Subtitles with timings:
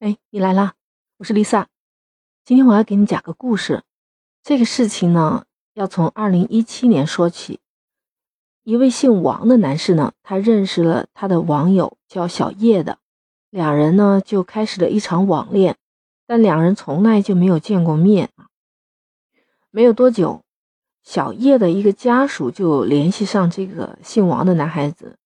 [0.00, 0.74] 哎，你来啦！
[1.16, 1.66] 我是 Lisa，
[2.44, 3.82] 今天我要给你讲个故事。
[4.44, 7.58] 这个事情呢，要从二零一七年说起。
[8.62, 13.00] 一位姓王的男士呢，他认识了他的网友叫小叶的，
[13.50, 15.76] 两人呢就开始了一场网恋，
[16.28, 18.30] 但两人从来就没有见过面。
[19.72, 20.44] 没有多久，
[21.02, 25.18] 小叶的一个家属就联系上这个姓王的男孩子，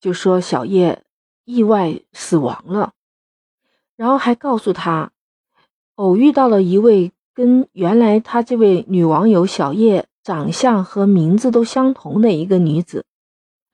[0.00, 1.04] 就说小叶
[1.44, 2.94] 意外死亡了。
[3.98, 5.10] 然后还告诉他，
[5.96, 13.04] 偶遇到了一位跟原来他这位女网友小叶长相和名字都相同的一个女子，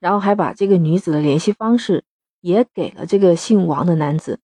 [0.01, 2.05] 然后还把这个女子的联系方式
[2.41, 4.41] 也给了这个姓王的男子。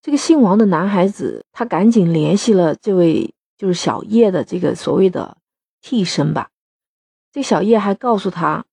[0.00, 5.36] 这个姓王的男孩子他赶紧联系了这位就是小叶的这个所谓的
[5.82, 6.48] 替身吧。
[7.30, 8.64] 这小叶还告诉他。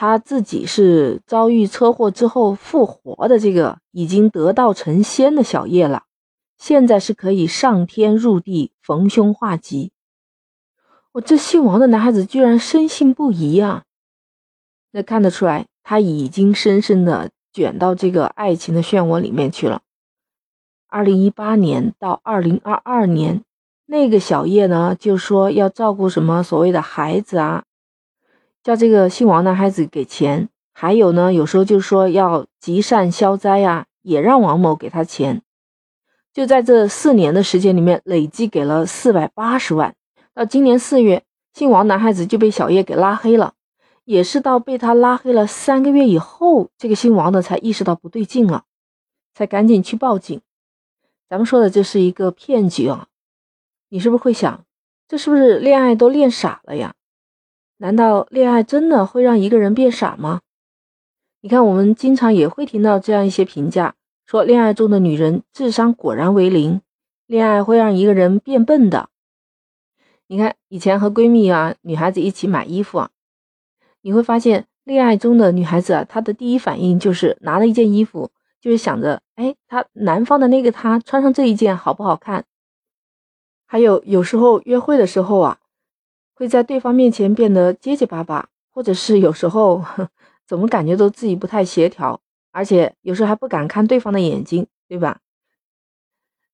[0.00, 6.04] 他自己是遭遇车祸之后复活的这个已经得道成仙的小叶了，
[6.56, 9.90] 现在是可以上天入地逢凶化吉。
[11.14, 13.82] 我这姓王的男孩子居然深信不疑啊！
[14.92, 19.82] 那看得出来，他已经深深的卷到这个爱情的漩涡里面去了。
[20.86, 23.42] 二零一八年到二零二二年，
[23.86, 27.64] 那个小叶呢，就说要照顾什么所谓的孩子啊。
[28.62, 35.42] 叫这个姓王男孩子给钱，还有呢，有时候就说要积善消灾呀，也让王某给他钱。
[36.32, 39.94] 就在这四年的时间里面，累计给了四百八十万。
[40.34, 43.54] 到今年四月，姓王男孩子就被小叶给拉黑了，
[44.04, 48.64] 也是到被他拉黑了三个月以后，这个姓王的才意识到不对劲了，
[49.34, 50.40] 才赶紧去报警。
[51.28, 53.08] 咱们说的这是一个骗局啊！
[53.88, 54.64] 你是不是会想，
[55.08, 56.94] 这是不是恋爱都恋傻了呀？
[57.80, 60.40] 难道恋爱真的会让一个人变傻吗？
[61.40, 63.94] 你看，我们经常也会听到这样一些评价，
[64.26, 66.80] 说恋爱中的女人智商果然为零，
[67.26, 69.10] 恋爱会让一个人变笨的。
[70.26, 73.10] 你看，以前和闺蜜啊，女孩子一起买衣服啊，
[74.02, 82.44] 你会发现，恋爱中的女孩子啊，她的第一反应就是拿了一件衣服，就是想着，哎，她男方的那个他穿上这一件好不好看？
[83.66, 85.58] 还有有时候约会的时候啊。
[86.38, 89.84] 会在对方面前变得结结巴巴，或者是有时候
[90.46, 92.20] 怎么感觉都自己不太协调，
[92.52, 95.18] 而且有时候还不敢看对方的眼睛，对吧？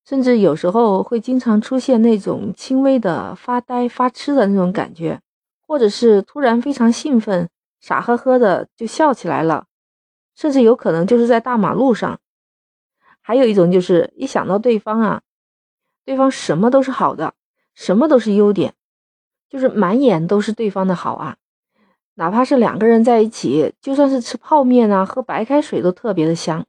[0.07, 5.21] 甚至有时候会经常出现那种轻微的发呆、发痴的那种感觉，
[5.67, 9.67] 或者是突然非常兴奋，傻呵呵的就笑起来了，
[10.35, 12.19] 甚至有可能就是在大马路上。
[13.21, 15.21] 还有一种就是一想到对方啊，
[16.07, 17.35] 对方什么都是好的，
[17.75, 18.73] 什么都是优点。
[19.55, 21.37] 就是满眼都是对方的好啊，
[22.15, 26.67] 哪怕是两个人在一起，就算是吃泡面啊、喝白开水都特别的香。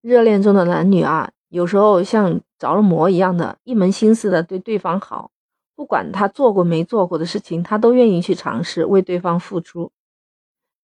[0.00, 5.30] 热恋中的男女啊，有时候像着了魔一样的，一门心思的对对方好，
[5.74, 9.92] 不管他做过没做过的事情，他都愿意去尝试为对方付出。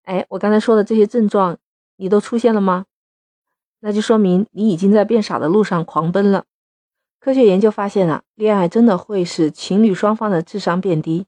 [0.03, 1.57] 哎，我刚才说的这些症状，
[1.97, 2.85] 你都出现了吗？
[3.81, 6.45] 那就说明你已经在变傻的路上狂奔了。
[7.25, 11.27] 科学研究发现啊，恋爱真的会使情侣双方的智商变低，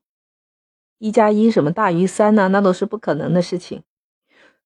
[0.98, 2.48] 一加一什么大于三呢？
[2.48, 3.84] 那都是不可能的事情。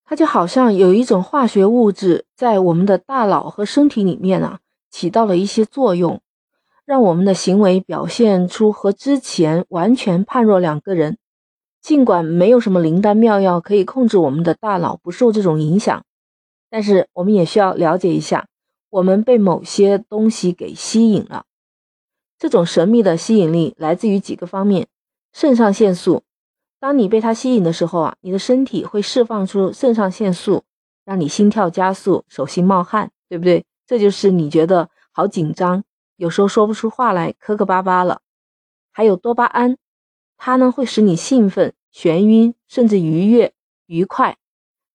[0.06, 6.22] 它就好像有一种化学物质在我们的大脑和身体里面啊，起到了一些作用，
[6.86, 11.18] 让我们的行为表现出和之前完全判若两个人。
[11.82, 16.02] 尽管没有什么灵丹妙药可以控制我们的大脑不受这种影响，
[16.70, 18.47] 但是我们也需要了解一下。
[18.91, 21.44] 我们被某些东西给吸引了，
[22.38, 24.88] 这种神秘的吸引力来自于几个方面。
[25.32, 26.25] 肾上腺素，
[26.81, 30.65] 当你被它吸引的时候啊，你的身体会释放出肾上腺素，
[31.04, 33.66] 让你心跳加速、手心冒汗，对不对？
[33.87, 35.84] 这就是你觉得好紧张，
[36.16, 38.22] 有时候说不出话来、磕磕巴巴了。
[38.91, 39.76] 还有多巴胺，
[40.38, 43.53] 它呢会使你兴奋、眩晕，甚至愉悦、
[43.87, 44.38] 愉快，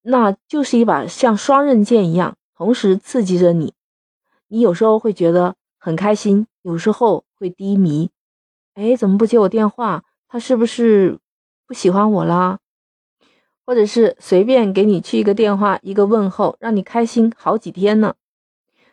[0.02, 3.74] 那就是一把像双刃剑一样，同时刺激着你。
[4.54, 8.12] 你有时候会觉得很开心，有时候会低迷。
[8.76, 10.04] 哎，怎么不接我电话？
[10.28, 11.18] 他是不是
[11.66, 12.60] 不喜欢我啦？
[13.66, 18.14] 或者是随便给你去一个电话，一个问候，让你开心好几天呢？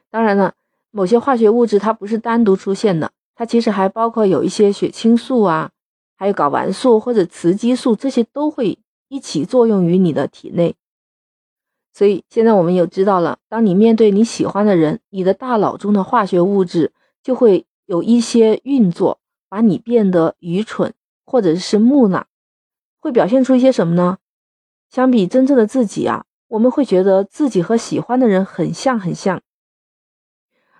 [0.08, 0.54] 当然了，
[0.90, 5.72] 某些化学物质它不是单独出现的，它其实还包括有一些血清素啊，
[6.16, 10.74] 还有睾丸素或者雌激素，这些都会一起作用于你的体内。
[12.00, 19.20] 所以现在我们有知道了，当你面对你喜欢的人，你的大脑中的化学物质就会有一些运作，
[19.50, 20.94] 把你变得愚蠢
[21.26, 22.24] 或者是木讷，
[23.00, 24.16] 会表现出一些什么呢？
[24.88, 29.42] 相比真正的自己啊，我们会觉得自己和喜欢的人很像很像。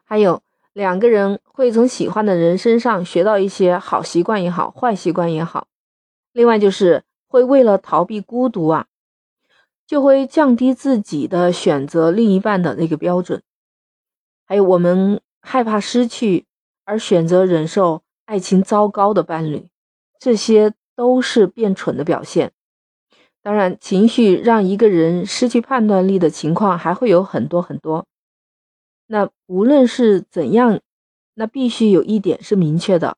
[0.05, 0.43] 还有
[0.73, 5.67] 两个人会从喜欢的人身上学到一些好习惯也好，坏习惯也好。
[6.33, 8.87] 另外就是会为了逃避孤独啊，
[9.91, 13.43] 就会降低自己的选择另一半的那个标准。
[14.47, 16.47] 还有我们害怕失去
[16.85, 19.67] 而选择忍受爱情糟糕的伴侣，
[20.21, 22.53] 这些都是变蠢的表现。
[23.43, 28.07] 当然，情绪让一个人失去判断力的情况还会有很多很多。
[29.09, 30.79] 那无论是怎样，
[31.35, 33.17] 那必须有一点是明确的，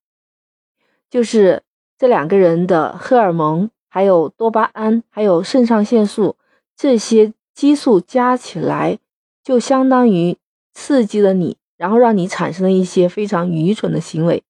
[1.11, 1.65] 就是
[1.99, 6.39] 这两个人的荷尔蒙、还有多巴胺、还有肾上腺素
[6.77, 8.99] 这些激素加起来，
[9.43, 10.37] 就相当于
[10.73, 14.43] 刺激了你，然后让你产生了一些非常愚蠢的行为。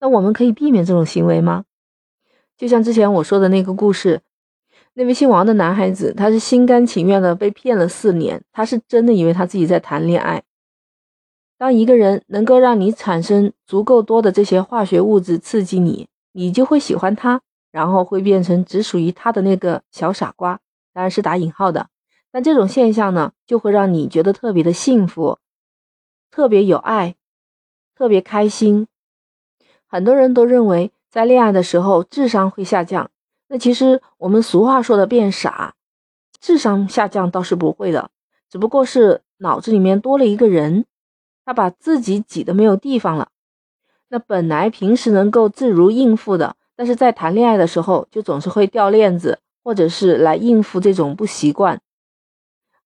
[0.00, 1.64] 那我们可以避免这种行为吗？
[2.56, 4.20] 就像之前我说的那个故事。
[4.94, 10.42] 那位姓王的男孩子，他是心甘情愿的被骗了四年，他是真的以为他自己在谈恋爱。
[11.56, 17.40] 当一个人能够让你产生足够多的这些化学物质刺激你，你就会喜欢他，
[17.70, 20.58] 然后会变成只属于他的那个小傻瓜，
[20.98, 21.90] 当然是打引号的。
[22.32, 25.38] 但这种现象呢，就会让你觉得特别的幸福，
[26.28, 27.14] 特别有爱，
[27.94, 28.88] 特别开心。
[29.86, 33.12] 很多人都认为，在恋爱的时候智商会下降。
[33.46, 35.76] 那其实我们俗话说的变傻，
[36.40, 38.10] 智商下降倒是不会的，
[38.50, 40.84] 只不过是脑子里面多了一个人，
[41.44, 43.28] 他把自己挤得没有地方了。
[44.08, 51.82] 那本来平时能够自如应付的，但是在谈恋爱的时候就总是会掉链子，或者是来应付这种不习惯。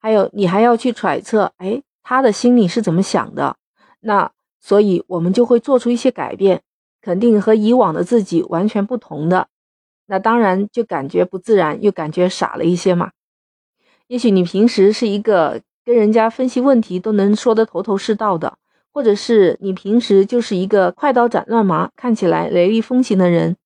[0.01, 3.55] 还有你还要去揣测，哎，他的心里是怎么想的？
[4.01, 6.63] 那所以我们就会做出一些改变，
[7.01, 9.47] 肯定和以往的自己完全不同的。
[10.07, 13.13] 那当然就感觉不自然，又感觉傻了一些嘛。
[14.09, 18.59] 也许你平时是一个跟人家分析问题都能说得头头是道的，
[18.93, 23.57] 或者是你平时就是一个快刀斩乱麻、看起来雷厉风行的人，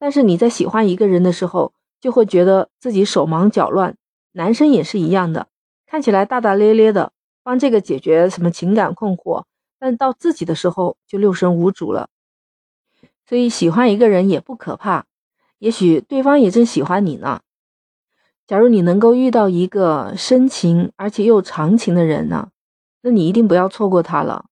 [0.00, 1.72] 但是你在喜欢一个人的时候，
[2.04, 3.96] 就会觉得自己手忙脚乱。
[4.32, 5.48] 男生也是一样的，
[5.86, 7.12] 看起来大大咧咧的，
[7.42, 9.44] 帮这个解决什么情感困惑，
[9.78, 12.10] 但到自己的时候就六神无主了。
[13.26, 15.06] 所以喜欢一个人也不可怕。
[15.58, 17.40] 也许对方也正喜欢你呢。
[18.46, 22.50] 假如你能够遇到一个深情而且又长情的人呢，
[23.00, 24.44] 那你一定不要错过他了，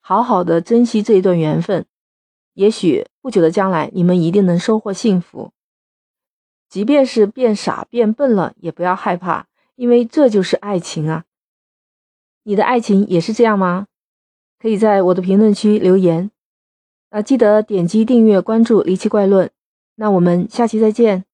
[0.00, 1.86] 好好的珍惜这一段缘分。
[2.52, 5.50] 也许不久的将来，你们一定能收获幸福。
[6.74, 11.22] 即便是变傻变笨了，也不要害怕，因为这就是爱情啊。
[12.42, 13.86] 你的爱情也是这样吗？
[14.58, 16.32] 可以在我的评论区留言。
[17.10, 19.46] 啊，记得点击订阅关注《离奇怪论》。
[19.94, 21.24] 那我们下期再见。